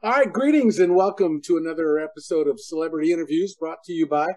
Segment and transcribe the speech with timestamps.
[0.00, 4.28] All right, greetings and welcome to another episode of Celebrity Interviews brought to you by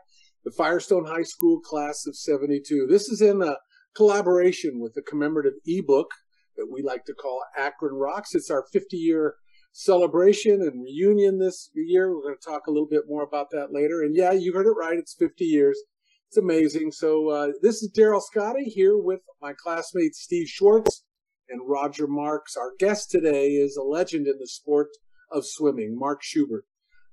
[0.43, 2.87] the Firestone High School class of 72.
[2.89, 3.57] This is in a
[3.93, 6.09] collaboration with the commemorative ebook
[6.57, 8.33] that we like to call Akron Rocks.
[8.33, 9.35] It's our 50 year
[9.71, 12.09] celebration and reunion this year.
[12.09, 14.01] We're going to talk a little bit more about that later.
[14.01, 14.97] And yeah, you heard it right.
[14.97, 15.79] It's 50 years.
[16.27, 16.91] It's amazing.
[16.91, 21.03] So uh, this is Daryl Scotty here with my classmates Steve Schwartz
[21.49, 22.57] and Roger Marks.
[22.57, 24.87] Our guest today is a legend in the sport
[25.31, 26.65] of swimming, Mark Schubert.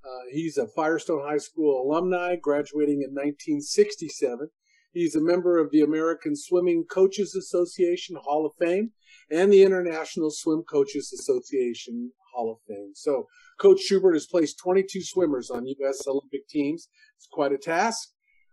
[0.05, 4.49] Uh, he's a Firestone High School alumni, graduating in 1967.
[4.93, 8.93] He's a member of the American Swimming Coaches Association Hall of Fame
[9.31, 12.93] and the International Swim Coaches Association Hall of Fame.
[12.95, 13.27] So,
[13.59, 16.07] Coach Schubert has placed 22 swimmers on U.S.
[16.07, 16.89] Olympic teams.
[17.17, 18.09] It's quite a task.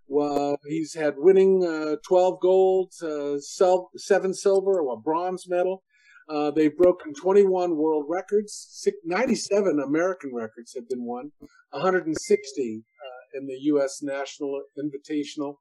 [0.08, 5.84] Well, he's had winning uh, 12 golds, uh, seven silver, or a bronze medal.
[6.28, 11.32] Uh, they've broken 21 world records, 97 American records have been won,
[11.70, 14.00] 160 uh, in the U.S.
[14.02, 15.56] National Invitational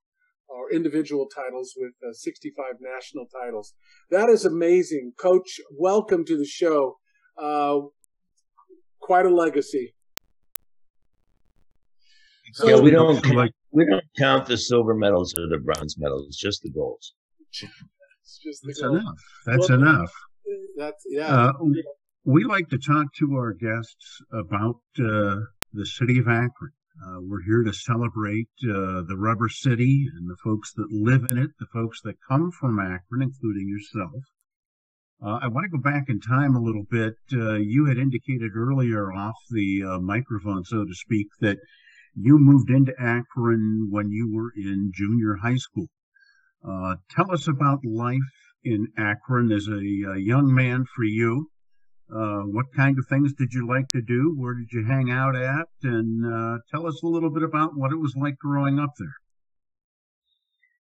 [0.49, 3.75] or individual titles with uh, 65 national titles.
[4.11, 5.13] That is amazing.
[5.19, 6.99] Coach, welcome to the show.
[7.41, 7.81] Uh,
[9.01, 9.95] quite a legacy.
[12.53, 16.37] So, yeah, we don't count, we don't count the silver medals or the bronze medals,
[16.37, 17.15] just the golds.
[17.53, 17.73] just
[18.63, 18.97] the That's gold.
[18.99, 19.15] enough.
[19.47, 20.13] That's well, enough.
[20.77, 21.27] That's yeah.
[21.27, 21.53] Uh,
[22.25, 25.37] we like to talk to our guests about uh,
[25.73, 26.73] the city of Akron.
[27.05, 31.39] Uh, we're here to celebrate uh, the Rubber City and the folks that live in
[31.39, 34.23] it, the folks that come from Akron, including yourself.
[35.23, 37.15] Uh, I want to go back in time a little bit.
[37.33, 41.59] Uh, you had indicated earlier off the microphone, so to speak, that
[42.15, 45.89] you moved into Akron when you were in junior high school.
[46.67, 48.21] Uh, tell us about life
[48.65, 49.79] in Akron as a,
[50.13, 51.51] a young man for you.
[52.15, 54.35] Uh, what kind of things did you like to do?
[54.37, 55.67] Where did you hang out at?
[55.83, 59.15] And uh, tell us a little bit about what it was like growing up there.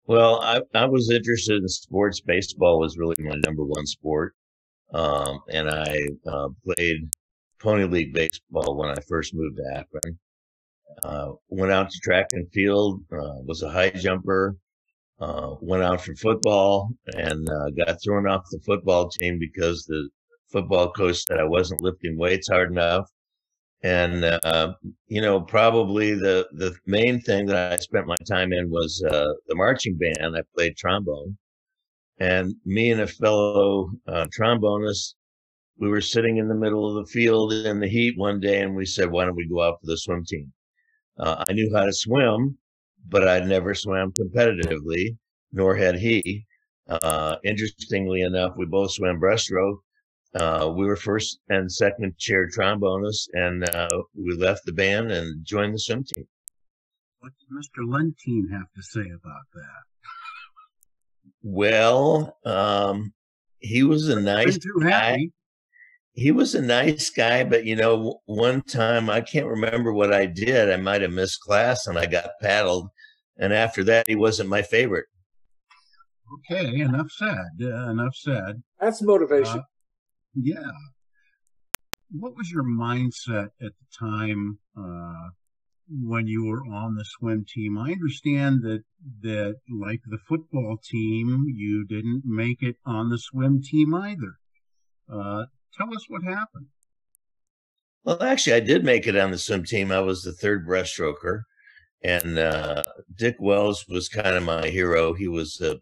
[0.06, 2.20] Well, I, I was interested in sports.
[2.20, 4.34] Baseball was really my number one sport.
[4.92, 7.10] Um, and I uh, played
[7.60, 10.18] Pony League baseball when I first moved to Akron.
[11.04, 14.56] Uh, went out to track and field, uh, was a high jumper,
[15.20, 20.08] uh, went out for football and uh, got thrown off the football team because the
[20.50, 23.08] football coach said I wasn't lifting weights hard enough.
[23.82, 24.74] And, uh,
[25.06, 29.32] you know, probably the, the main thing that I spent my time in was uh,
[29.46, 30.36] the marching band.
[30.36, 31.36] I played trombone.
[32.18, 35.14] And me and a fellow uh, trombonist,
[35.78, 38.76] we were sitting in the middle of the field in the heat one day and
[38.76, 40.52] we said, why don't we go out for the swim team?
[41.18, 42.58] I knew how to swim,
[43.08, 45.16] but I'd never swam competitively,
[45.52, 46.46] nor had he.
[46.88, 49.78] Uh, interestingly enough, we both swam breaststroke.
[50.34, 55.44] Uh, we were first and second chair trombonists, and uh, we left the band and
[55.44, 56.26] joined the swim team.
[57.20, 57.88] What does Mr.
[57.88, 59.82] Lentine have to say about that?
[61.42, 63.12] Well, um,
[63.58, 65.28] he was a nice guy.
[66.14, 70.12] Happy he was a nice guy, but you know, one time I can't remember what
[70.12, 70.70] I did.
[70.70, 72.90] I might have missed class and I got paddled.
[73.38, 75.06] And after that, he wasn't my favorite.
[76.50, 77.48] Okay, enough said.
[77.60, 78.62] Uh, enough said.
[78.78, 79.60] That's motivation.
[79.60, 79.62] Uh,
[80.34, 80.70] yeah.
[82.10, 85.30] What was your mindset at the time uh,
[85.88, 87.78] when you were on the swim team?
[87.78, 88.82] I understand that
[89.22, 94.34] that like the football team, you didn't make it on the swim team either.
[95.12, 95.46] Uh,
[95.76, 96.66] Tell us what happened.
[98.04, 99.92] Well, actually, I did make it on the swim team.
[99.92, 101.42] I was the third breaststroker,
[102.02, 102.82] and uh,
[103.14, 105.12] Dick Wells was kind of my hero.
[105.12, 105.80] He was the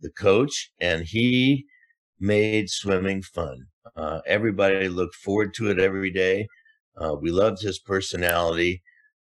[0.00, 1.66] the coach, and he
[2.20, 3.66] made swimming fun.
[3.96, 6.46] Uh, everybody looked forward to it every day.
[6.96, 8.82] Uh, we loved his personality,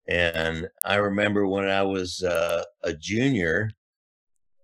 [0.08, 3.72] and I remember when I was uh, a junior,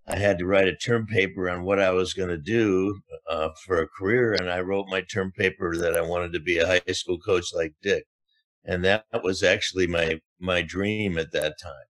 [0.06, 3.50] I had to write a term paper on what I was going to do uh,
[3.66, 6.68] for a career, and I wrote my term paper that I wanted to be a
[6.68, 8.06] high school coach like Dick,
[8.66, 11.88] and that was actually my my dream at that time.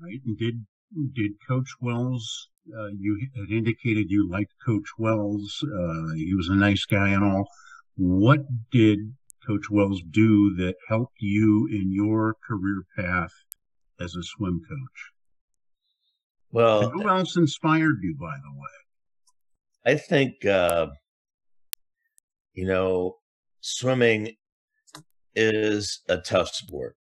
[0.00, 0.66] Right, and did
[1.14, 2.48] did Coach Wells?
[2.76, 5.64] Uh, you had indicated you liked Coach Wells.
[5.64, 7.48] Uh, he was a nice guy and all.
[7.94, 8.40] What
[8.72, 9.14] did
[9.46, 13.32] Coach Wells do that helped you in your career path
[14.00, 15.15] as a swim coach?
[16.52, 19.94] Well, and who else inspired you, by the way?
[19.94, 20.88] I think, uh,
[22.54, 23.16] you know,
[23.60, 24.36] swimming
[25.34, 26.96] is a tough sport.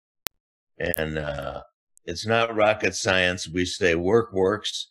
[0.78, 1.62] And uh,
[2.06, 3.48] it's not rocket science.
[3.48, 4.88] We say work works.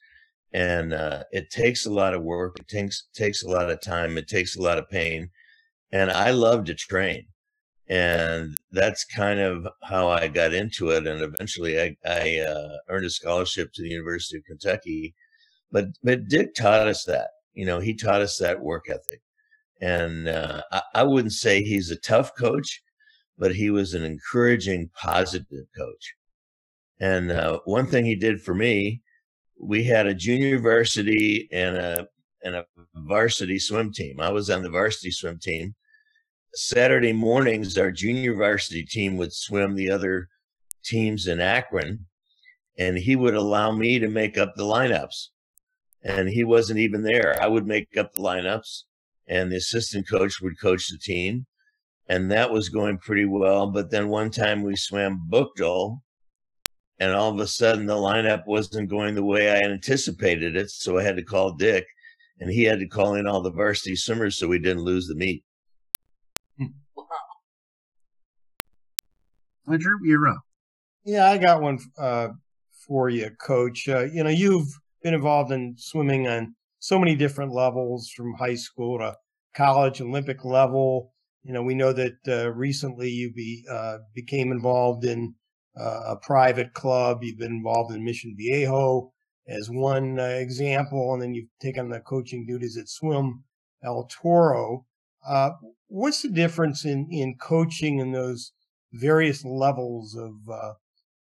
[0.53, 2.59] And uh, it takes a lot of work.
[2.59, 4.17] It takes takes a lot of time.
[4.17, 5.29] It takes a lot of pain.
[5.91, 7.27] and I love to train.
[7.91, 11.05] And that's kind of how I got into it.
[11.05, 15.13] And eventually I, I uh, earned a scholarship to the University of Kentucky.
[15.73, 19.19] But, but Dick taught us that, you know, he taught us that work ethic.
[19.81, 22.81] And uh, I, I wouldn't say he's a tough coach,
[23.37, 26.13] but he was an encouraging, positive coach.
[27.01, 29.01] And uh, one thing he did for me,
[29.59, 32.07] we had a junior varsity and a
[32.43, 32.65] and a
[32.95, 34.19] varsity swim team.
[34.21, 35.75] I was on the varsity swim team.
[36.53, 40.27] Saturday mornings, our junior varsity team would swim the other
[40.83, 42.07] teams in Akron,
[42.77, 45.29] and he would allow me to make up the lineups.
[46.03, 47.41] And he wasn't even there.
[47.41, 48.83] I would make up the lineups,
[49.27, 51.45] and the assistant coach would coach the team.
[52.07, 53.67] And that was going pretty well.
[53.67, 56.01] But then one time we swam Buchtel,
[56.99, 60.69] and all of a sudden the lineup wasn't going the way I anticipated it.
[60.69, 61.85] So I had to call Dick
[62.41, 65.15] and he had to call in all the varsity swimmers so we didn't lose the
[65.15, 65.43] meet.
[69.67, 70.41] Andrew, you're up.
[71.05, 72.29] Yeah, I got one uh,
[72.87, 73.87] for you, Coach.
[73.87, 74.67] Uh, you know, you've
[75.03, 79.15] been involved in swimming on so many different levels, from high school to
[79.55, 81.13] college, Olympic level.
[81.43, 85.33] You know, we know that uh, recently you be, uh, became involved in
[85.79, 87.19] uh, a private club.
[87.23, 89.11] You've been involved in Mission Viejo
[89.47, 93.43] as one uh, example, and then you've taken the coaching duties at Swim
[93.83, 94.85] El Toro.
[95.27, 95.51] Uh,
[95.87, 98.53] what's the difference in, in coaching in those
[98.93, 100.73] various levels of uh,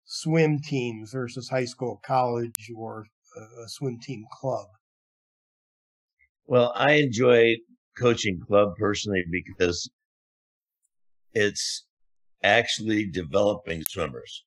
[0.05, 3.05] swim teams versus high school, college, or
[3.35, 4.67] a, a swim team club?
[6.47, 7.57] Well, I enjoy
[7.97, 9.89] coaching club personally because
[11.33, 11.85] it's
[12.43, 14.45] actually developing swimmers.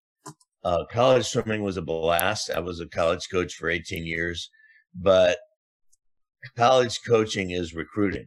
[0.64, 2.50] Uh, college swimming was a blast.
[2.50, 4.50] I was a college coach for 18 years,
[4.94, 5.38] but
[6.56, 8.26] college coaching is recruiting.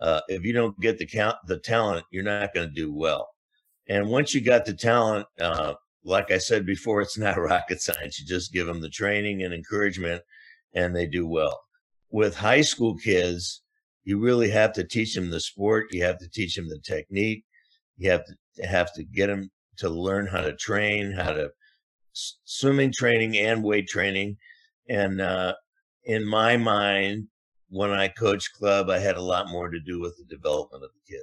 [0.00, 3.28] Uh, if you don't get the count, the talent, you're not going to do well.
[3.88, 5.74] And once you got the talent, uh,
[6.04, 8.18] like I said before, it's not rocket science.
[8.18, 10.22] You just give them the training and encouragement,
[10.74, 11.60] and they do well.
[12.10, 13.62] With high school kids,
[14.04, 15.92] you really have to teach them the sport.
[15.92, 17.44] You have to teach them the technique.
[17.96, 21.50] You have to have to get them to learn how to train, how to
[22.12, 24.36] swimming training and weight training.
[24.88, 25.54] And uh,
[26.04, 27.28] in my mind,
[27.68, 30.90] when I coached club, I had a lot more to do with the development of
[30.92, 31.22] the kid.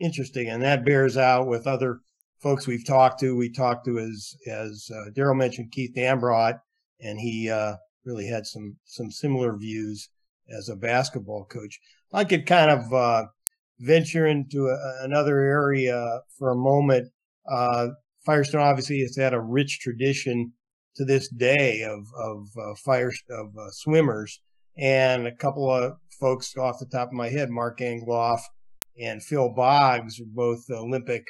[0.00, 2.00] Interesting, and that bears out with other
[2.40, 3.36] folks we've talked to.
[3.36, 6.58] We talked to as as uh, Daryl mentioned Keith Dambrot,
[7.00, 7.74] and he uh,
[8.04, 10.08] really had some some similar views
[10.50, 11.78] as a basketball coach.
[12.12, 13.26] I could kind of uh,
[13.78, 17.10] venture into a, another area for a moment
[17.50, 17.88] uh,
[18.24, 20.52] Firestone obviously has had a rich tradition
[20.96, 24.40] to this day of of uh, fire of uh, swimmers,
[24.78, 28.40] and a couple of folks off the top of my head, Mark Angloff
[29.00, 31.24] and Phil Boggs, both Olympic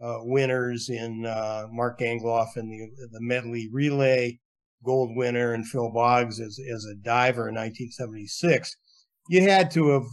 [0.00, 4.38] uh, winners in uh, Mark Angloff in the the medley relay
[4.84, 8.76] gold winner, and Phil Boggs as as a diver in 1976.
[9.28, 10.06] You had to have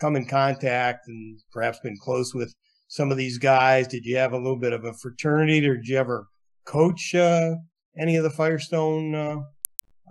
[0.00, 2.52] come in contact and perhaps been close with
[2.88, 3.88] some of these guys?
[3.88, 6.26] Did you have a little bit of a fraternity, or did you ever
[6.66, 7.54] coach uh,
[7.98, 9.36] any of the Firestone uh,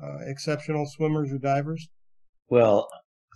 [0.04, 1.88] uh, exceptional swimmers or divers?
[2.50, 2.88] Well,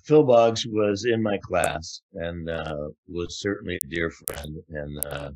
[0.06, 5.31] Phil Boggs was in my class and uh, was certainly a dear friend, and uh,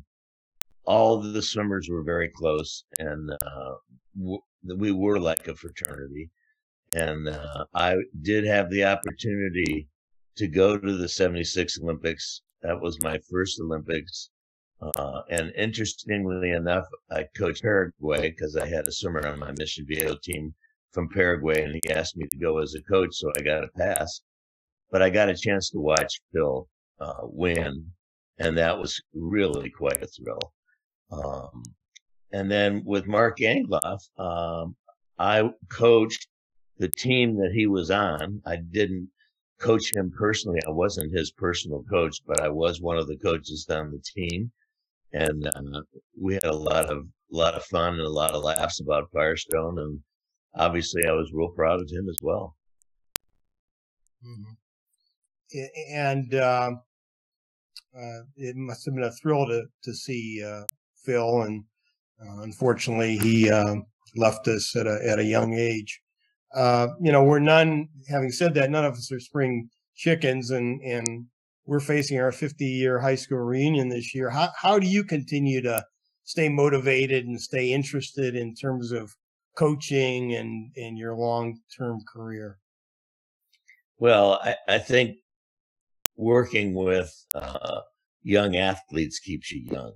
[0.84, 3.74] all the swimmers were very close, and uh,
[4.16, 4.42] w-
[4.76, 6.30] we were like a fraternity.
[6.94, 7.28] And
[7.74, 9.88] I did have the opportunity
[10.36, 14.30] to go to the 76 Olympics that was my first Olympics.
[14.82, 19.86] Uh, and interestingly enough, I coached Paraguay because I had a swimmer on my Mission
[19.86, 20.54] Viejo team
[20.92, 23.68] from Paraguay, and he asked me to go as a coach, so I got a
[23.68, 24.20] pass.
[24.90, 26.68] But I got a chance to watch Phil
[27.00, 27.86] uh, win,
[28.38, 30.52] and that was really quite a thrill.
[31.12, 31.62] Um,
[32.32, 34.76] and then with Mark Angloff, um,
[35.18, 36.28] I coached
[36.78, 38.40] the team that he was on.
[38.46, 39.08] I didn't
[39.60, 40.60] coach him personally.
[40.66, 44.50] I wasn't his personal coach, but I was one of the coaches on the team,
[45.12, 45.82] and uh,
[46.18, 49.78] we had a lot of lot of fun and a lot of laughs about Firestone,
[49.78, 50.00] and
[50.54, 52.56] obviously I was real proud of him as well.
[54.26, 54.52] Mm-hmm.
[55.92, 56.72] And uh,
[57.96, 60.62] uh, it must have been a thrill to to see uh,
[61.04, 61.64] Phil, and
[62.20, 63.84] uh, unfortunately he um,
[64.16, 66.00] left us at a at a young age
[66.54, 70.80] uh, you know, we're none, having said that, none of us are spring chickens and,
[70.82, 71.26] and
[71.66, 74.30] we're facing our 50 year high school reunion this year.
[74.30, 75.84] How, how do you continue to
[76.24, 79.14] stay motivated and stay interested in terms of
[79.56, 82.58] coaching and, and your long term career?
[83.98, 85.18] Well, I, I think
[86.20, 87.80] working with uh,
[88.22, 89.94] young athletes keeps you young.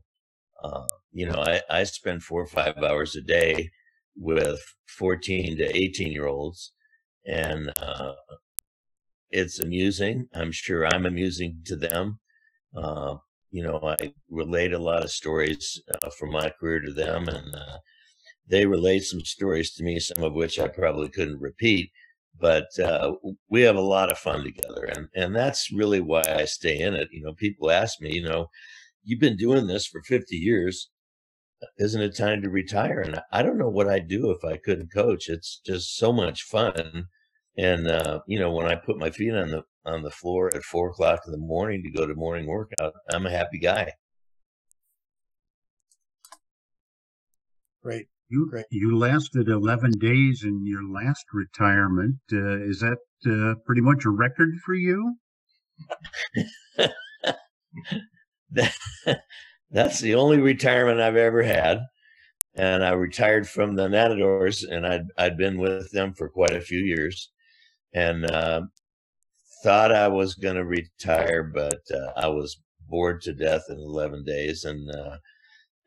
[0.62, 3.68] Uh, you know, I, I spend four or five hours a day
[4.16, 4.58] with
[4.96, 6.72] 14 to 18 year olds,
[7.26, 8.14] and uh,
[9.30, 10.28] it's amusing.
[10.34, 12.20] I'm sure I'm amusing to them.
[12.74, 13.16] Uh,
[13.50, 17.54] you know, I relate a lot of stories uh, from my career to them, and
[17.54, 17.78] uh,
[18.48, 21.90] they relate some stories to me, some of which I probably couldn't repeat.
[22.38, 23.12] But uh,
[23.48, 26.94] we have a lot of fun together, and and that's really why I stay in
[26.94, 27.08] it.
[27.12, 28.48] You know, people ask me, you know,
[29.04, 30.90] you've been doing this for 50 years.
[31.78, 33.00] Isn't it time to retire?
[33.00, 35.28] And I don't know what I'd do if I couldn't coach.
[35.28, 37.06] It's just so much fun.
[37.56, 40.64] And uh, you know, when I put my feet on the on the floor at
[40.64, 43.92] four o'clock in the morning to go to morning workout, I'm a happy guy.
[47.82, 48.08] Great.
[48.34, 52.16] You you lasted 11 days in your last retirement.
[52.32, 52.98] Uh, is that
[53.30, 55.18] uh, pretty much a record for you?
[58.50, 58.74] that,
[59.70, 61.78] that's the only retirement I've ever had.
[62.56, 66.60] And I retired from the Nadadores, and I'd I'd been with them for quite a
[66.60, 67.30] few years,
[67.92, 68.62] and uh,
[69.62, 74.24] thought I was going to retire, but uh, I was bored to death in 11
[74.24, 75.18] days, and uh,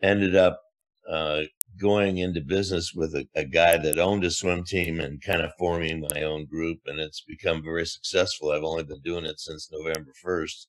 [0.01, 0.62] ended up
[1.10, 1.44] uh,
[1.79, 5.51] going into business with a, a, guy that owned a swim team and kind of
[5.57, 8.51] forming my own group, and it's become very successful.
[8.51, 10.65] I've only been doing it since November 1st,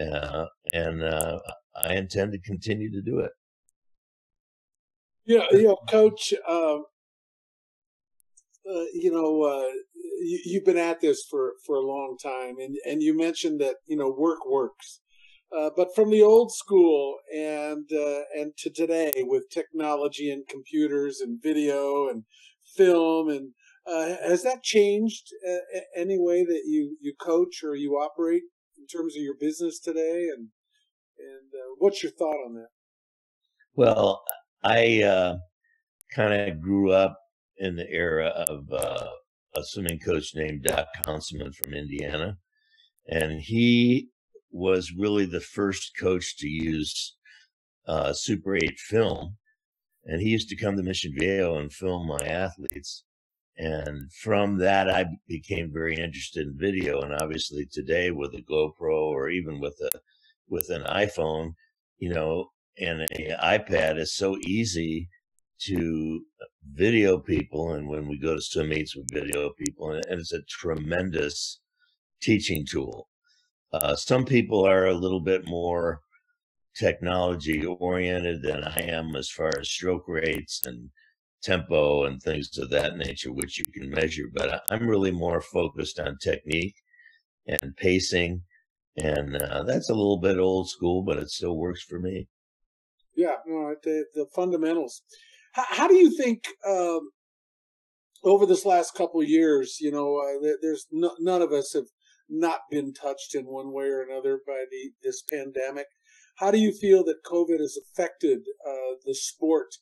[0.00, 1.38] uh, and uh,
[1.82, 3.32] I intend to continue to do it.
[5.24, 6.32] Yeah, you know, Coach.
[6.48, 6.84] Um,
[8.68, 9.70] uh, you know, uh,
[10.20, 13.76] you, have been at this for for a long time, and and you mentioned that
[13.86, 15.00] you know work works,
[15.56, 21.20] uh, but from the old school and uh, and to today with technology and computers
[21.20, 22.24] and video and
[22.76, 23.52] film and
[23.86, 25.32] has that changed
[25.96, 28.42] any way that you you coach or you operate?
[28.78, 30.48] In terms of your business today, and
[31.18, 32.68] and uh, what's your thought on that?
[33.74, 34.22] Well,
[34.62, 35.36] I uh,
[36.14, 37.18] kind of grew up
[37.58, 39.08] in the era of uh,
[39.56, 42.38] a swimming coach named Doc Counsilman from Indiana,
[43.08, 44.08] and he
[44.50, 47.16] was really the first coach to use
[47.86, 49.36] uh, Super 8 film.
[50.04, 53.04] And he used to come to Mission Viejo and film my athletes.
[53.56, 57.00] And from that, I became very interested in video.
[57.00, 59.90] And obviously today with a GoPro or even with a,
[60.48, 61.54] with an iPhone,
[61.98, 62.50] you know,
[62.80, 65.08] and an iPad, it's so easy
[65.62, 66.20] to
[66.72, 67.72] video people.
[67.72, 71.60] And when we go to swim meets, we video people and, it's a tremendous
[72.22, 73.08] teaching tool.
[73.72, 76.00] Uh, some people are a little bit more
[76.74, 80.90] technology oriented than I am as far as stroke rates and
[81.42, 84.28] tempo and things of that nature, which you can measure.
[84.32, 86.76] But I'm really more focused on technique
[87.46, 88.42] and pacing.
[88.96, 92.26] And uh, that's a little bit old school, but it still works for me.
[93.14, 95.02] Yeah, no, the, the fundamentals.
[95.52, 97.10] How, how, do you think um,
[98.24, 101.86] over this last couple years, you know, uh, there's no, none of us have
[102.28, 105.86] not been touched in one way or another by the this pandemic.
[106.36, 109.74] How do you feel that COVID has affected uh, the sport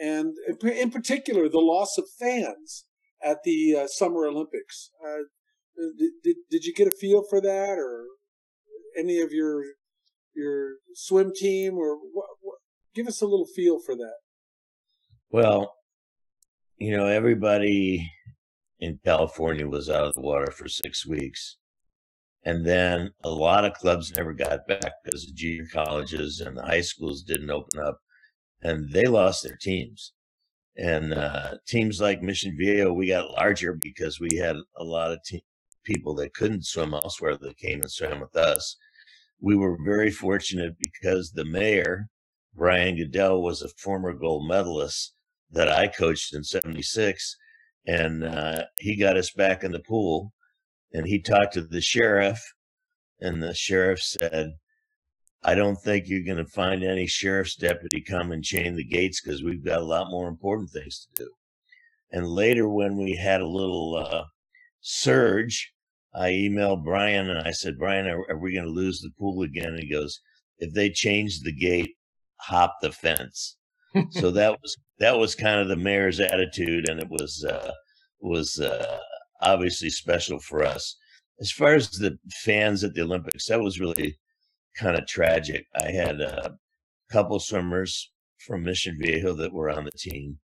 [0.00, 2.84] and in particular the loss of fans
[3.24, 4.90] at the uh, Summer Olympics.
[5.04, 5.24] Uh,
[6.22, 8.04] did, did you get a feel for that, or
[8.96, 9.62] any of your
[10.34, 12.58] your swim team, or what, what,
[12.94, 14.16] give us a little feel for that?
[15.30, 15.74] Well,
[16.76, 18.10] you know, everybody
[18.78, 21.56] in California was out of the water for six weeks.
[22.44, 26.62] And then a lot of clubs never got back because the junior colleges and the
[26.62, 28.00] high schools didn't open up
[28.60, 30.12] and they lost their teams.
[30.76, 35.20] And uh, teams like Mission Viejo, we got larger because we had a lot of
[35.24, 35.44] te-
[35.84, 38.76] people that couldn't swim elsewhere that came and swam with us.
[39.40, 42.08] We were very fortunate because the mayor,
[42.54, 45.14] Brian Goodell, was a former gold medalist
[45.50, 47.36] that I coached in 76.
[47.86, 50.33] And uh, he got us back in the pool
[50.94, 52.40] and he talked to the sheriff.
[53.20, 54.54] And the sheriff said,
[55.42, 59.20] I don't think you're going to find any sheriff's deputy come and chain the gates
[59.20, 61.30] because we've got a lot more important things to do.
[62.12, 64.24] And later, when we had a little uh,
[64.80, 65.72] surge,
[66.14, 69.42] I emailed Brian and I said, Brian, are, are we going to lose the pool
[69.42, 69.70] again?
[69.70, 70.20] And he goes,
[70.58, 71.96] if they change the gate,
[72.36, 73.56] hop the fence.
[74.10, 77.72] so that was that was kind of the mayor's attitude, and it was uh,
[78.20, 78.98] was uh,
[79.44, 80.96] obviously special for us.
[81.40, 84.18] As far as the fans at the Olympics, that was really
[84.76, 85.66] kind of tragic.
[85.74, 86.56] I had a
[87.10, 88.10] couple swimmers
[88.46, 90.38] from Mission Viejo that were on the team,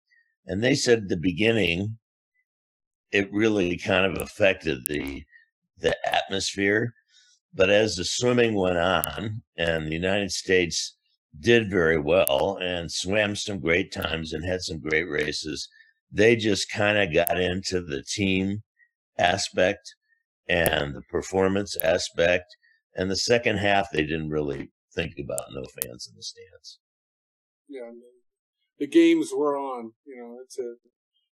[0.45, 1.97] and they said at the beginning
[3.11, 5.23] it really kind of affected the
[5.77, 6.93] the atmosphere.
[7.53, 10.95] but as the swimming went on, and the United States
[11.39, 15.67] did very well and swam some great times and had some great races,
[16.11, 18.61] they just kind of got into the team
[19.19, 19.95] aspect
[20.47, 22.45] and the performance aspect.
[22.95, 26.79] And the second half, they didn't really think about no fans in the stands.
[27.67, 27.91] Yeah,
[28.79, 29.91] the games were on.
[30.05, 30.73] You know, it's a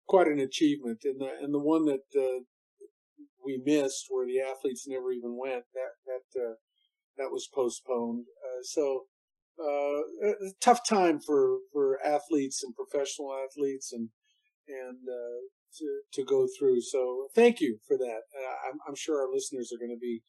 [0.09, 2.41] quite an achievement, and the and the one that uh,
[3.45, 6.55] we missed, where the athletes never even went, that that uh,
[7.19, 8.25] that was postponed.
[8.43, 9.05] Uh, so
[9.61, 14.09] uh, a tough time for for athletes and professional athletes, and
[14.69, 15.41] and uh,
[16.13, 16.81] to go through.
[16.81, 18.21] So thank you for that.
[18.39, 20.23] Uh, I'm, I'm sure our listeners are going to be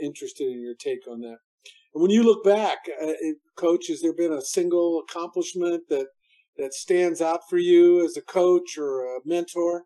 [0.00, 1.38] interested in your take on that.
[1.94, 2.78] And when you look back,
[3.56, 6.06] coach, has there been a single accomplishment that
[6.58, 9.84] that stands out for you as a coach or a mentor?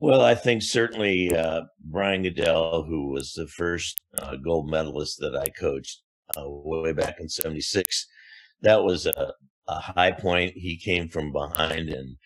[0.00, 5.36] Well, I think certainly uh, Brian Goodell, who was the first uh, gold medalist that
[5.36, 6.02] I coached
[6.36, 8.06] uh, way back in '76,
[8.62, 9.32] that was a,
[9.66, 10.52] a, high point.
[10.54, 12.16] He came from behind and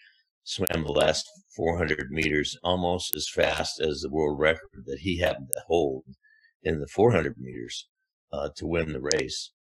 [0.45, 5.51] swam the last 400 meters almost as fast as the world record that he happened
[5.53, 6.05] to hold
[6.63, 7.89] in the 400 meters
[8.33, 9.53] uh, to win the race.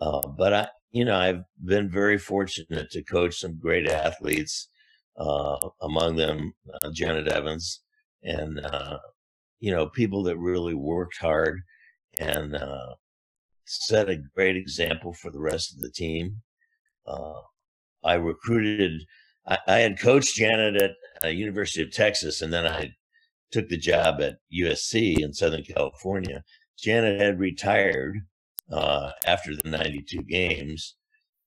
[0.00, 4.68] Uh, but I, you know, I've been very fortunate to coach some great athletes,
[5.18, 7.82] uh, among them uh, Janet Evans,
[8.22, 8.98] and uh,
[9.60, 11.60] you know, people that really worked hard
[12.20, 12.94] and uh,
[13.64, 16.42] set a great example for the rest of the team.
[18.04, 19.02] I recruited.
[19.48, 22.92] I, I, had coached Janet at University of Texas, and then I
[23.50, 26.44] took the job at USC in Southern California.
[26.78, 28.18] Janet had retired
[28.70, 30.96] uh, after the 92 games.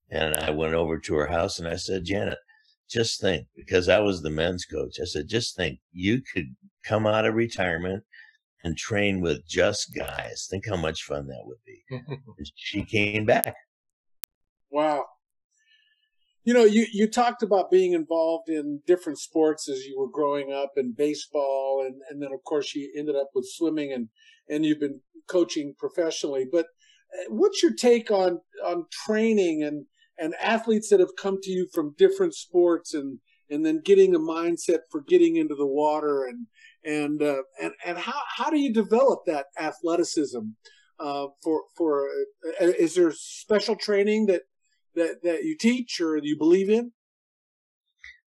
[0.09, 2.37] And I went over to her house and I said, Janet,
[2.89, 6.53] just think, because I was the men's coach, I said, just think you could
[6.83, 8.03] come out of retirement
[8.63, 10.47] and train with just guys.
[10.49, 11.81] Think how much fun that would be.
[12.55, 13.55] she came back.
[14.69, 15.05] Wow.
[16.43, 20.51] You know, you, you talked about being involved in different sports as you were growing
[20.51, 24.09] up in baseball and, and then of course you ended up with swimming and,
[24.49, 26.47] and you've been coaching professionally.
[26.51, 26.65] But
[27.29, 29.85] what's your take on on training and
[30.17, 34.19] and athletes that have come to you from different sports and and then getting a
[34.19, 36.47] mindset for getting into the water and
[36.85, 40.39] and uh, and and how how do you develop that athleticism
[40.99, 42.07] uh, for for
[42.61, 44.43] uh, is there special training that
[44.95, 46.91] that that you teach or you believe in?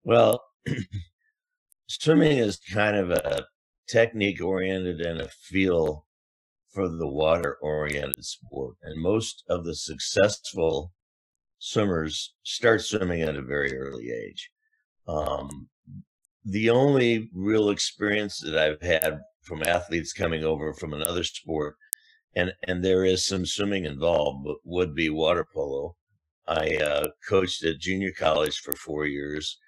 [0.02, 0.42] Well,
[1.86, 3.46] swimming is kind of a
[3.88, 6.06] technique oriented and a feel
[6.74, 8.76] for the water oriented sport.
[8.82, 10.92] And most of the successful
[11.58, 14.50] swimmers start swimming at a very early age.
[15.06, 15.68] Um,
[16.44, 21.76] the only real experience that I've had from athletes coming over from another sport,
[22.34, 25.96] and, and there is some swimming involved, but would be water polo.
[26.46, 29.58] I uh, coached at junior college for four years,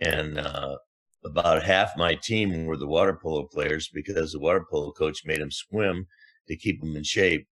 [0.00, 0.76] and uh,
[1.24, 5.40] about half my team were the water polo players because the water polo coach made
[5.40, 6.06] them swim
[6.48, 7.46] to keep them in shape.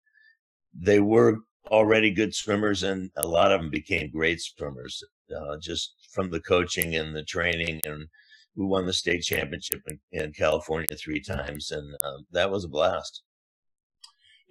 [0.73, 5.03] They were already good swimmers, and a lot of them became great swimmers
[5.35, 7.81] uh, just from the coaching and the training.
[7.85, 8.07] And
[8.55, 12.69] we won the state championship in, in California three times, and um, that was a
[12.69, 13.23] blast.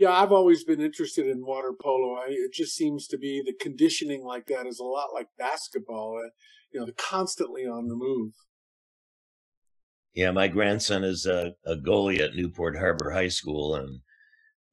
[0.01, 2.15] Yeah, I've always been interested in water polo.
[2.15, 6.19] I, it just seems to be the conditioning like that is a lot like basketball.
[6.25, 6.31] Uh,
[6.73, 8.33] you know, constantly on the move.
[10.15, 14.01] Yeah, my grandson is a, a goalie at Newport Harbor High School, and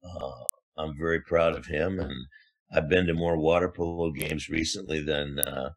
[0.02, 0.44] uh,
[0.78, 2.14] I'm very proud of him, and
[2.72, 5.70] I've been to more water polo games recently than uh,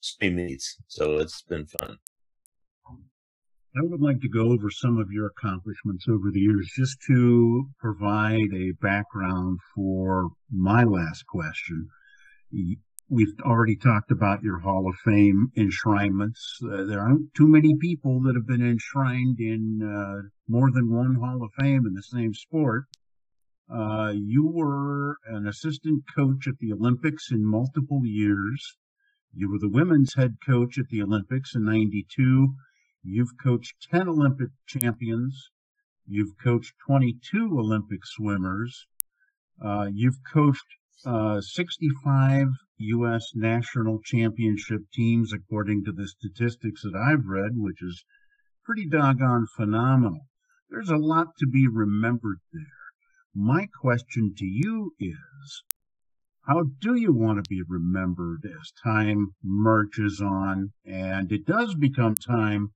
[0.00, 1.96] swim meets, so it's been fun.
[3.74, 7.70] I would like to go over some of your accomplishments over the years just to
[7.78, 11.88] provide a background for my last question.
[13.08, 16.58] We've already talked about your Hall of Fame enshrinements.
[16.62, 21.14] Uh, there aren't too many people that have been enshrined in uh, more than one
[21.14, 22.84] Hall of Fame in the same sport.
[23.74, 28.76] Uh, you were an assistant coach at the Olympics in multiple years.
[29.32, 32.54] You were the women's head coach at the Olympics in 92.
[33.04, 35.50] You've coached 10 Olympic champions.
[36.06, 38.86] You've coached 22 Olympic swimmers.
[39.60, 40.66] Uh, you've coached
[41.04, 42.46] uh, 65
[42.78, 43.32] U.S.
[43.34, 48.04] national championship teams, according to the statistics that I've read, which is
[48.64, 50.28] pretty doggone phenomenal.
[50.70, 52.62] There's a lot to be remembered there.
[53.34, 55.64] My question to you is
[56.46, 62.14] how do you want to be remembered as time marches on and it does become
[62.14, 62.72] time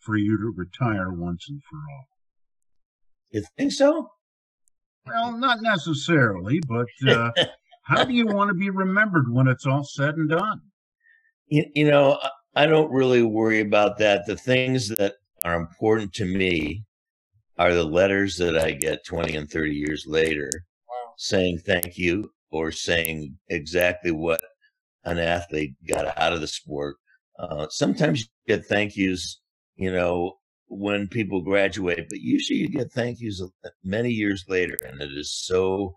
[0.00, 2.06] for you to retire once and for all?
[3.30, 4.08] You think so?
[5.06, 7.30] Well, not necessarily, but uh,
[7.84, 10.60] how do you want to be remembered when it's all said and done?
[11.46, 12.18] You, you know,
[12.54, 14.26] I don't really worry about that.
[14.26, 16.84] The things that are important to me
[17.58, 20.50] are the letters that I get 20 and 30 years later
[20.88, 21.12] wow.
[21.18, 24.40] saying thank you or saying exactly what
[25.04, 26.96] an athlete got out of the sport.
[27.38, 29.39] Uh, sometimes you get thank yous,
[29.80, 30.34] you know,
[30.68, 33.42] when people graduate, but usually you get thank yous
[33.82, 35.94] many years later, and it is so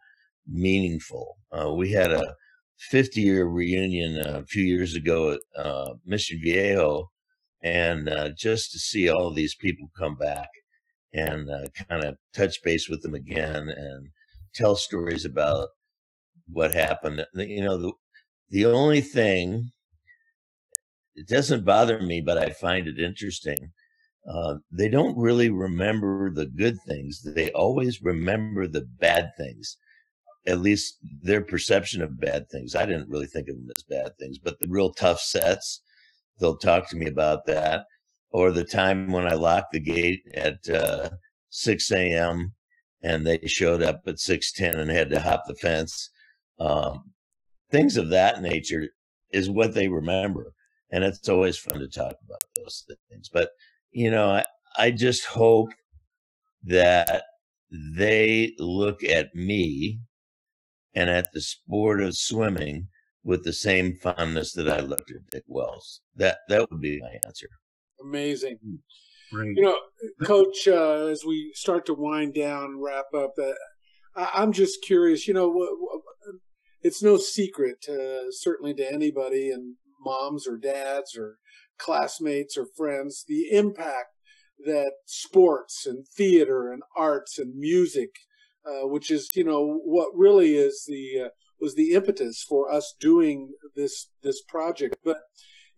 [0.47, 1.37] meaningful.
[1.51, 2.35] Uh, we had a
[2.79, 7.11] 50 year reunion uh, a few years ago at uh, Mission Viejo,
[7.61, 10.47] and uh, just to see all these people come back
[11.13, 14.07] and uh, kind of touch base with them again and
[14.55, 15.67] tell stories about
[16.47, 17.25] what happened.
[17.33, 17.91] You know, the,
[18.49, 19.71] the only thing,
[21.15, 23.71] it doesn't bother me, but I find it interesting.
[24.31, 27.21] Uh, they don't really remember the good things.
[27.23, 29.77] They always remember the bad things
[30.45, 32.75] at least their perception of bad things.
[32.75, 35.81] I didn't really think of them as bad things, but the real tough sets,
[36.39, 37.85] they'll talk to me about that.
[38.31, 41.11] Or the time when I locked the gate at uh,
[41.49, 42.53] 6 a.m.
[43.01, 46.09] and they showed up at 6:10 and had to hop the fence.
[46.59, 47.13] Um,
[47.71, 48.89] things of that nature
[49.31, 50.53] is what they remember,
[50.93, 53.27] and it's always fun to talk about those things.
[53.27, 53.49] But
[53.91, 54.45] you know, I,
[54.77, 55.71] I just hope
[56.63, 57.23] that
[57.71, 59.99] they look at me
[60.93, 62.87] and at the sport of swimming
[63.23, 66.01] with the same fondness that I looked at Dick Wells.
[66.15, 67.47] That that would be my answer.
[67.99, 68.59] Amazing.
[69.31, 69.57] Great.
[69.57, 69.77] You know,
[70.23, 75.27] Coach, uh, as we start to wind down, wrap up, uh, I'm just curious.
[75.27, 76.01] You know,
[76.83, 81.37] it's no secret, uh, certainly to anybody, and moms or dads or
[81.77, 84.09] classmates or friends, the impact
[84.65, 88.11] that sports and theater and arts and music
[88.65, 92.95] uh, which is you know what really is the uh, was the impetus for us
[92.99, 94.95] doing this this project.
[95.03, 95.17] But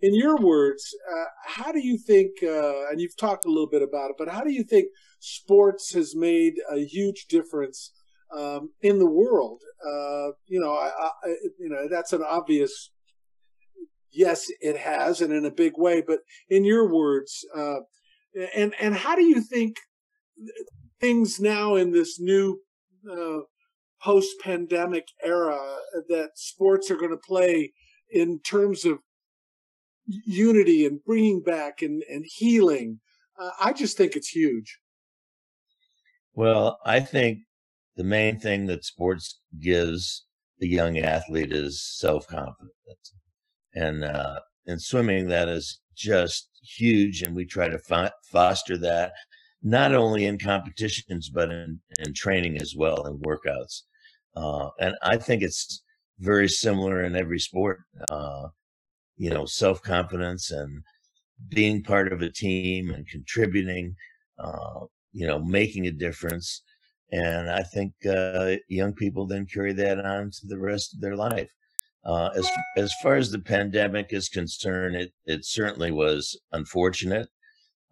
[0.02, 2.32] in your words, uh, how do you think?
[2.44, 4.88] Uh, and you've talked a little bit about it, but how do you think
[5.20, 7.92] sports has made a huge difference
[8.36, 9.62] um, in the world?
[9.84, 12.92] Uh, you know, I, I, you know that's an obvious.
[14.16, 16.02] Yes, it has, and in a big way.
[16.02, 17.46] But in your words,
[18.56, 19.78] and and how do you think
[21.00, 22.60] things now in this new
[23.12, 23.40] uh,
[24.02, 25.60] post pandemic era
[26.10, 27.74] that sports are going to play
[28.12, 29.00] in terms of
[30.08, 33.00] unity and bringing back and, and healing.
[33.40, 34.80] Uh, I just think it's huge.
[36.34, 37.40] Well, I think
[37.96, 40.26] the main thing that sports gives
[40.60, 43.14] the young athlete is self confidence.
[43.76, 47.22] And uh, in swimming, that is just huge.
[47.22, 49.14] And we try to fo- foster that
[49.64, 53.82] not only in competitions but in, in training as well and workouts.
[54.36, 55.84] Uh, and I think it's
[56.20, 57.82] very similar in every sport.
[58.10, 58.48] Uh,
[59.18, 60.84] you know, self confidence and
[61.50, 63.96] being part of a team and contributing.
[64.38, 64.82] Uh,
[65.16, 66.62] you know, making a difference.
[67.12, 71.16] And I think uh, young people then carry that on to the rest of their
[71.16, 71.50] life.
[72.06, 77.28] Uh, as as far as the pandemic is concerned, it it certainly was unfortunate.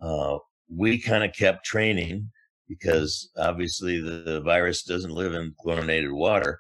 [0.02, 0.38] Uh,
[0.69, 2.30] we kind of kept training
[2.67, 6.60] because obviously the, the, virus doesn't live in chlorinated water,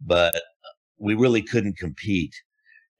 [0.00, 0.34] but
[0.98, 2.34] we really couldn't compete.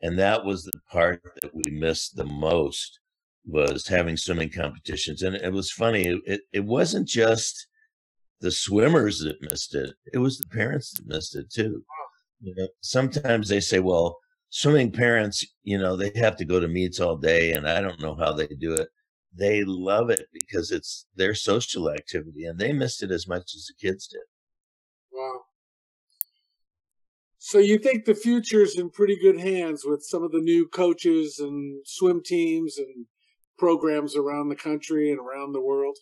[0.02, 3.00] And that was the part that we missed the most
[3.44, 5.22] was having swimming competitions.
[5.22, 6.20] And it was funny.
[6.26, 7.66] It, it wasn't just
[8.40, 9.94] the swimmers that missed it.
[10.12, 11.84] It was the parents that missed it too.
[12.42, 14.18] You know, sometimes they say, well,
[14.50, 18.00] swimming parents, you know, they have to go to meets all day and I don't
[18.00, 18.88] know how they do it
[19.34, 23.66] they love it because it's their social activity and they missed it as much as
[23.66, 24.20] the kids did.
[25.12, 25.40] Wow.
[27.38, 31.38] So you think the future's in pretty good hands with some of the new coaches
[31.38, 33.06] and swim teams and
[33.58, 35.96] programs around the country and around the world?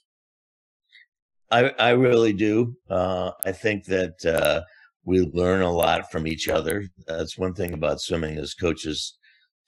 [1.50, 2.76] I, I really do.
[2.88, 4.62] Uh, I think that uh,
[5.05, 6.85] we learn a lot from each other.
[7.07, 9.19] That's one thing about swimming is coaches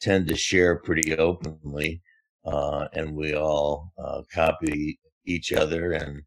[0.01, 2.03] tend to share pretty openly
[2.45, 5.93] uh, and we all uh, copy each other.
[5.93, 6.23] And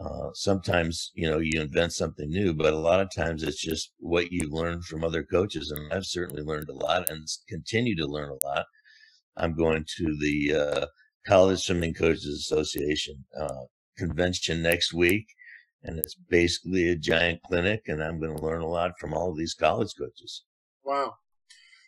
[0.00, 3.92] uh, sometimes, you know, you invent something new, but a lot of times it's just
[3.98, 5.70] what you learn from other coaches.
[5.70, 8.64] And I've certainly learned a lot and continue to learn a lot.
[9.36, 10.86] I'm going to the uh,
[11.26, 13.64] College Swimming Coaches Association uh,
[13.96, 15.26] convention next week.
[15.82, 19.30] And it's basically a giant clinic, and I'm going to learn a lot from all
[19.30, 20.44] of these college coaches.
[20.84, 21.14] Wow.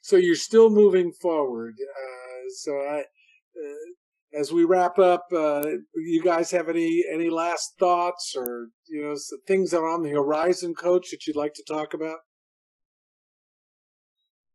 [0.03, 1.75] So you're still moving forward.
[1.81, 5.63] Uh, so I, uh, as we wrap up, uh,
[5.97, 10.11] you guys have any any last thoughts or you know things that are on the
[10.11, 12.19] horizon, Coach, that you'd like to talk about?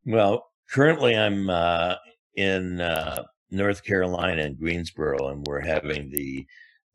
[0.06, 1.95] Well, currently I'm uh,
[2.36, 6.45] in uh, North Carolina in Greensboro, and we're having the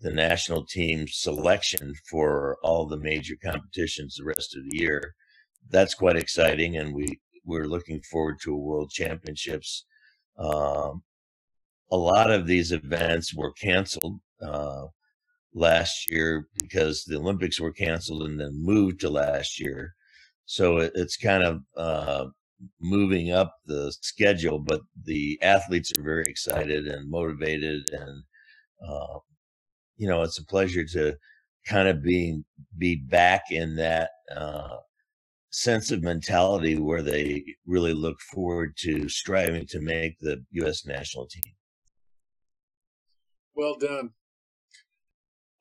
[0.00, 5.14] the national team selection for all the major competitions the rest of the year.
[5.68, 9.84] That's quite exciting, and we we're looking forward to a World Championships.
[10.38, 11.02] Um,
[11.90, 14.86] a lot of these events were canceled uh,
[15.54, 19.94] last year because the Olympics were canceled and then moved to last year.
[20.46, 22.26] So it, it's kind of uh,
[22.80, 28.22] moving up the schedule, but the athletes are very excited and motivated, and
[28.86, 29.18] uh,
[30.00, 31.14] you know it's a pleasure to
[31.66, 32.42] kind of be
[32.78, 34.76] be back in that uh,
[35.50, 40.86] sense of mentality where they really look forward to striving to make the U.S.
[40.86, 41.52] national team.
[43.54, 44.10] Well done.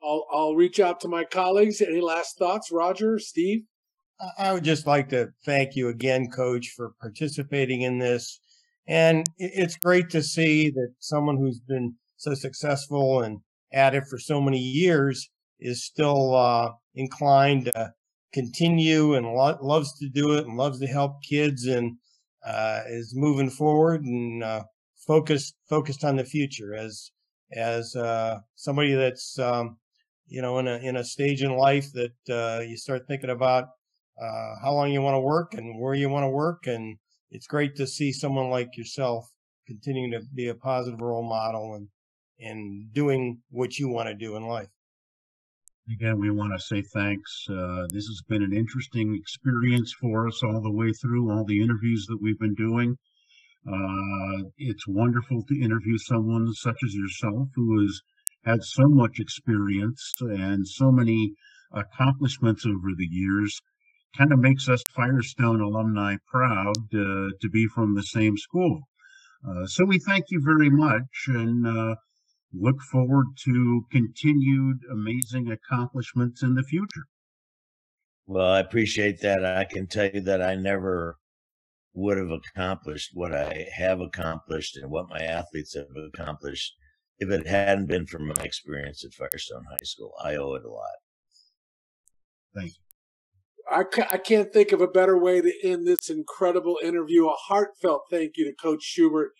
[0.01, 1.81] I'll I'll reach out to my colleagues.
[1.81, 3.63] Any last thoughts, Roger, Steve?
[4.37, 8.39] I would just like to thank you again, Coach, for participating in this.
[8.87, 13.39] And it's great to see that someone who's been so successful and
[13.73, 15.29] at it for so many years
[15.59, 17.91] is still uh, inclined to
[18.33, 21.97] continue and lo- loves to do it and loves to help kids and
[22.45, 24.63] uh, is moving forward and uh,
[25.07, 27.11] focused focused on the future as
[27.53, 29.77] as uh, somebody that's um,
[30.27, 33.65] you know in a in a stage in life that uh, you start thinking about
[34.21, 36.67] uh, how long you want to work and where you want to work.
[36.67, 36.97] And
[37.31, 39.29] it's great to see someone like yourself
[39.65, 41.87] continuing to be a positive role model and,
[42.39, 44.69] and doing what you want to do in life.
[45.91, 47.45] Again, we want to say thanks.
[47.49, 51.61] Uh, this has been an interesting experience for us all the way through, all the
[51.61, 52.95] interviews that we've been doing.
[53.67, 58.01] Uh, it's wonderful to interview someone such as yourself who has
[58.45, 61.33] had so much experience and so many
[61.73, 63.59] accomplishments over the years
[64.17, 68.81] kind of makes us Firestone alumni proud uh, to be from the same school.
[69.47, 71.95] Uh, so we thank you very much and uh,
[72.53, 77.05] look forward to continued amazing accomplishments in the future.
[78.25, 79.45] Well, I appreciate that.
[79.45, 81.17] I can tell you that I never
[81.93, 86.75] would have accomplished what I have accomplished and what my athletes have accomplished
[87.17, 90.13] if it hadn't been for my experience at Firestone High School.
[90.23, 90.85] I owe it a lot.
[92.55, 92.83] Thank you.
[93.71, 97.27] I, I can't think of a better way to end this incredible interview.
[97.27, 99.31] A heartfelt thank you to Coach Schubert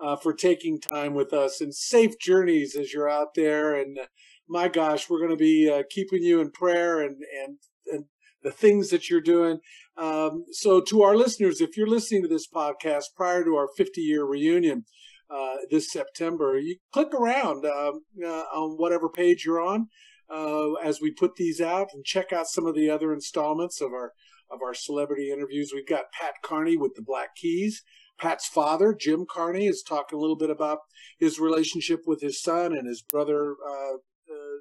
[0.00, 3.74] uh, for taking time with us and safe journeys as you're out there.
[3.74, 4.06] And uh,
[4.48, 8.04] my gosh, we're going to be uh, keeping you in prayer and, and, and
[8.42, 9.58] the things that you're doing.
[9.96, 14.00] Um, so, to our listeners, if you're listening to this podcast prior to our 50
[14.00, 14.84] year reunion
[15.28, 19.88] uh, this September, you click around um, uh, on whatever page you're on
[20.30, 23.92] uh, as we put these out and check out some of the other installments of
[23.92, 24.12] our
[24.50, 25.72] of our celebrity interviews.
[25.74, 27.82] We've got Pat Carney with the Black Keys.
[28.18, 30.78] Pat's father, Jim Carney, is talking a little bit about
[31.18, 34.58] his relationship with his son and his brother, uh, uh,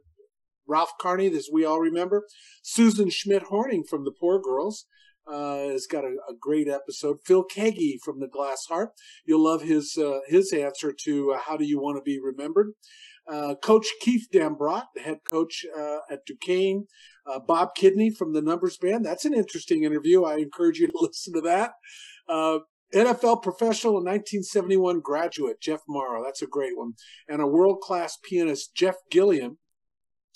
[0.68, 2.26] Ralph Carney, as we all remember.
[2.62, 4.86] Susan Schmidt Horning from the Poor Girls
[5.28, 7.18] uh, has got a, a, great episode.
[7.26, 8.92] Phil Keaggy from the Glass Harp.
[9.26, 12.74] You'll love his uh, his answer to uh, how do you want to be remembered.
[13.30, 16.86] Uh, coach Keith Dambrot, the head coach uh, at Duquesne.
[17.30, 19.06] Uh, Bob Kidney from the Numbers Band.
[19.06, 20.24] That's an interesting interview.
[20.24, 21.74] I encourage you to listen to that.
[22.30, 22.60] Uh,
[22.94, 26.24] NFL professional in 1971 graduate Jeff Morrow.
[26.24, 26.94] That's a great one.
[27.28, 29.58] And a world class pianist, Jeff Gilliam.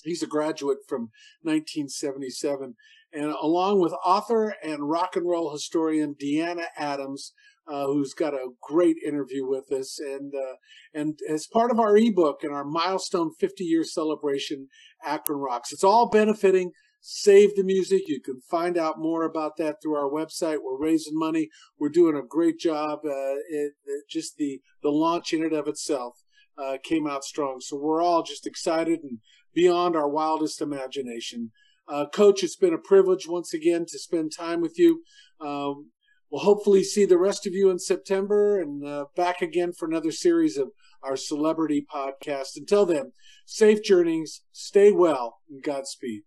[0.04, 1.12] He's a graduate from
[1.44, 2.76] 1977.
[3.14, 7.34] And along with author and rock and roll historian Deanna Adams,
[7.68, 10.00] uh, who's got a great interview with us.
[10.00, 10.56] And uh,
[10.94, 14.68] and as part of our ebook and our milestone 50 year celebration,
[15.04, 15.72] Akron Rocks.
[15.72, 18.04] It's all benefiting Save the Music.
[18.08, 20.60] You can find out more about that through our website.
[20.64, 21.50] We're raising money.
[21.80, 23.00] We're doing a great job.
[23.04, 26.18] Uh, it, it, just the the launch in and of itself
[26.58, 27.60] uh, came out strong.
[27.60, 29.20] So we're all just excited and
[29.54, 31.52] beyond our wildest imagination.
[31.88, 35.04] Uh, Coach, it's been a privilege once again to spend time with you.
[35.42, 35.92] Um,
[36.32, 40.12] We'll hopefully see the rest of you in September and uh, back again for another
[40.12, 40.72] series of
[41.04, 42.56] our celebrity podcast.
[42.56, 43.12] Until then,
[43.46, 46.22] safe journeys, stay well, and Godspeed.